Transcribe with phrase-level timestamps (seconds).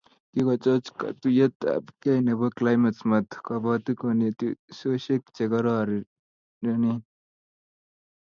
[0.33, 6.99] Kikokoch katuiyeyabkei nebo Climate Smart kobotik konetisiosek che kororonen